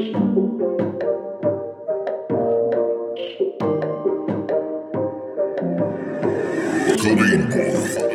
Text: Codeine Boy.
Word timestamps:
Codeine 0.00 0.24
Boy. 7.50 8.09